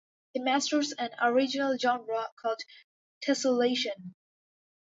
He 0.33 0.39
masters 0.39 0.93
an 0.93 1.11
origami 1.21 1.79
genre 1.79 2.31
called 2.35 2.61
Tessellation. 3.23 4.15